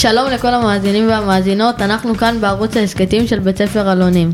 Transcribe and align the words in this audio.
שלום 0.00 0.30
לכל 0.30 0.48
המאזינים 0.48 1.08
והמאזינות, 1.08 1.80
אנחנו 1.80 2.14
כאן 2.14 2.40
בערוץ 2.40 2.76
ההסכתים 2.76 3.26
של 3.26 3.38
בית 3.38 3.56
ספר 3.56 3.92
אלונים. 3.92 4.32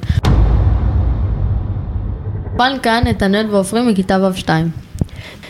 פן 2.56 2.76
כאן 2.82 3.02
נתנאל 3.06 3.46
ועופרי 3.50 3.82
מכיתה 3.82 4.18
ו'2. 4.22 4.48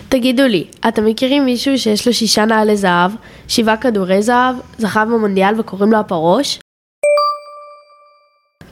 תגידו 0.08 0.42
לי, 0.42 0.64
אתם 0.88 1.04
מכירים 1.04 1.45
מישהו 1.45 1.79
שיש 1.79 2.06
לו 2.06 2.12
שישה 2.14 2.45
נעלי 2.45 2.77
זהב, 2.77 3.11
שבעה 3.48 3.77
כדורי 3.77 4.22
זהב, 4.22 4.56
זכה 4.79 5.04
במונדיאל 5.04 5.61
וקוראים 5.61 5.92
לו 5.92 5.98
הפרוש? 5.98 6.58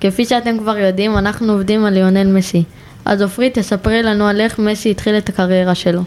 כפי 0.00 0.24
שאתם 0.24 0.58
כבר 0.58 0.76
יודעים, 0.76 1.18
אנחנו 1.18 1.52
עובדים 1.52 1.84
על 1.84 1.94
ליונל 1.94 2.32
מסי. 2.32 2.64
אז 3.04 3.22
עופרי, 3.22 3.50
תספרי 3.50 4.02
לנו 4.02 4.26
על 4.26 4.40
איך 4.40 4.58
מסי 4.58 4.90
התחיל 4.90 5.18
את 5.18 5.28
הקריירה 5.28 5.74
שלו. 5.74 6.02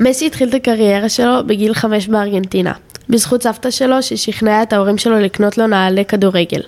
מסי 0.00 0.26
התחיל 0.26 0.48
את 0.48 0.54
הקריירה 0.54 1.08
שלו 1.08 1.46
בגיל 1.46 1.74
חמש 1.74 2.08
בארגנטינה, 2.08 2.72
בזכות 3.10 3.42
סבתא 3.42 3.70
שלו 3.70 4.02
ששכנעה 4.02 4.62
את 4.62 4.72
ההורים 4.72 4.98
שלו 4.98 5.18
לקנות 5.18 5.58
לו 5.58 5.66
נעלי 5.66 6.04
כדורגל. 6.04 6.60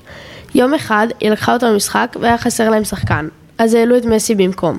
יום 0.54 0.74
אחד 0.74 1.06
היא 1.20 1.30
לקחה 1.30 1.54
אותו 1.54 1.66
למשחק 1.66 2.16
והיה 2.20 2.38
חסר 2.38 2.70
להם 2.70 2.84
שחקן, 2.84 3.28
אז 3.58 3.74
העלו 3.74 3.96
את 3.96 4.04
מסי 4.04 4.34
במקום, 4.34 4.78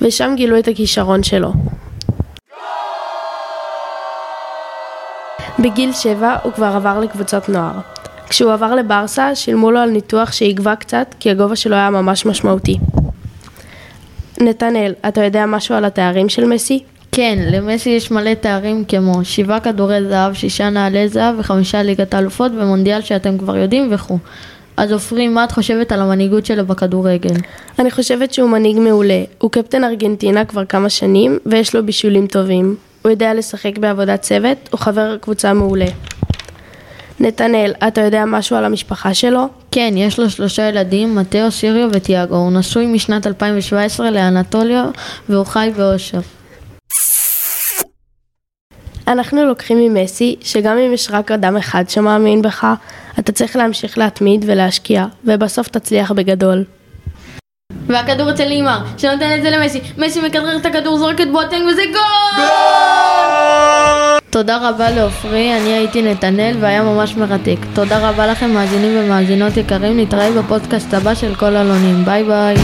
ושם 0.00 0.32
גילו 0.36 0.58
את 0.58 0.68
הכישרון 0.68 1.22
שלו. 1.22 1.52
בגיל 5.58 5.92
שבע 5.92 6.36
הוא 6.42 6.52
כבר 6.52 6.72
עבר 6.76 7.00
לקבוצות 7.00 7.48
נוער. 7.48 7.78
כשהוא 8.28 8.52
עבר 8.52 8.74
לברסה, 8.74 9.34
שילמו 9.34 9.70
לו 9.70 9.80
על 9.80 9.90
ניתוח 9.90 10.32
שיגבה 10.32 10.76
קצת, 10.76 11.14
כי 11.20 11.30
הגובה 11.30 11.56
שלו 11.56 11.76
היה 11.76 11.90
ממש 11.90 12.26
משמעותי. 12.26 12.78
נתנאל, 14.40 14.94
אתה 15.08 15.24
יודע 15.24 15.46
משהו 15.46 15.74
על 15.74 15.84
התארים 15.84 16.28
של 16.28 16.44
מסי? 16.44 16.84
כן, 17.14 17.38
למסי 17.46 17.90
יש 17.90 18.10
מלא 18.10 18.34
תארים 18.34 18.84
כמו 18.88 19.24
שבעה 19.24 19.60
כדורי 19.60 20.04
זהב, 20.08 20.34
שישה 20.34 20.70
נעלי 20.70 21.08
זהב 21.08 21.34
וחמישה 21.38 21.82
ליגת 21.82 22.14
האלופות 22.14 22.52
ומונדיאל 22.52 23.00
שאתם 23.00 23.38
כבר 23.38 23.56
יודעים 23.56 23.88
וכו'. 23.90 24.18
אז 24.76 24.92
עופרי, 24.92 25.28
מה 25.28 25.44
את 25.44 25.52
חושבת 25.52 25.92
על 25.92 26.00
המנהיגות 26.00 26.46
שלו 26.46 26.66
בכדורגל? 26.66 27.34
אני 27.78 27.90
חושבת 27.90 28.34
שהוא 28.34 28.50
מנהיג 28.50 28.78
מעולה. 28.78 29.22
הוא 29.38 29.50
קפטן 29.50 29.84
ארגנטינה 29.84 30.44
כבר 30.44 30.64
כמה 30.64 30.88
שנים, 30.88 31.38
ויש 31.46 31.74
לו 31.74 31.86
בישולים 31.86 32.26
טובים. 32.26 32.76
הוא 33.02 33.10
יודע 33.10 33.34
לשחק 33.34 33.78
בעבודת 33.78 34.20
צוות, 34.20 34.68
הוא 34.70 34.80
חבר 34.80 35.16
קבוצה 35.20 35.52
מעולה. 35.52 35.86
נתנאל, 37.20 37.72
אתה 37.88 38.00
יודע 38.00 38.24
משהו 38.26 38.56
על 38.56 38.64
המשפחה 38.64 39.14
שלו? 39.14 39.46
כן, 39.70 39.94
יש 39.96 40.18
לו 40.18 40.30
שלושה 40.30 40.68
ילדים, 40.68 41.14
מתאו, 41.14 41.50
סיריו 41.50 41.88
וטיאגו. 41.92 42.36
הוא 42.36 42.52
נשוי 42.52 42.86
משנת 42.86 43.26
2017 43.26 44.10
לאנטוליו 44.10 44.84
והוא 45.28 45.46
חי 45.46 45.72
באושר. 45.76 46.20
אנחנו 49.08 49.44
לוקחים 49.44 49.78
ממסי 49.78 50.36
שגם 50.40 50.78
אם 50.78 50.92
יש 50.92 51.08
רק 51.10 51.30
אדם 51.30 51.56
אחד 51.56 51.84
שמאמין 51.88 52.42
בך, 52.42 52.66
אתה 53.18 53.32
צריך 53.32 53.56
להמשיך 53.56 53.98
להתמיד 53.98 54.44
ולהשקיע, 54.48 55.06
ובסוף 55.24 55.68
תצליח 55.68 56.12
בגדול. 56.12 56.64
והכדור 57.86 58.30
אצל 58.30 58.44
ניימאר, 58.44 58.78
שנותן 58.98 59.36
את 59.36 59.42
זה 59.42 59.50
למסי. 59.50 59.80
מסי 59.98 60.20
מכדרר 60.20 60.56
את 60.56 60.66
הכדור, 60.66 60.98
זורק 60.98 61.20
את 61.20 61.32
בואטנג 61.32 61.62
וזה 61.68 61.82
גול! 61.92 62.46
תודה 64.30 64.68
רבה 64.68 64.90
לעופרי, 64.90 65.56
אני 65.56 65.72
הייתי 65.72 66.02
נתנאל 66.02 66.56
והיה 66.60 66.82
ממש 66.82 67.16
מרתק. 67.16 67.56
תודה 67.74 68.08
רבה 68.10 68.26
לכם 68.26 68.50
מאזינים 68.50 68.98
ומאזינות 68.98 69.56
יקרים, 69.56 70.00
נתראה 70.00 70.32
בפודקאסט 70.32 70.94
הבא 70.94 71.14
של 71.14 71.34
כל 71.34 71.56
אלונים. 71.56 72.04
ביי 72.04 72.24
ביי. 72.24 72.56